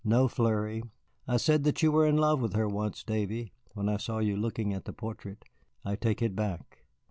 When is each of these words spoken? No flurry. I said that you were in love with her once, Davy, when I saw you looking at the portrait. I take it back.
No 0.03 0.27
flurry. 0.27 0.81
I 1.27 1.37
said 1.37 1.63
that 1.63 1.83
you 1.83 1.91
were 1.91 2.07
in 2.07 2.17
love 2.17 2.41
with 2.41 2.53
her 2.53 2.67
once, 2.67 3.03
Davy, 3.03 3.53
when 3.75 3.87
I 3.87 3.97
saw 3.97 4.17
you 4.17 4.35
looking 4.35 4.73
at 4.73 4.85
the 4.85 4.93
portrait. 4.93 5.45
I 5.85 5.95
take 5.95 6.23
it 6.23 6.35
back. 6.35 6.85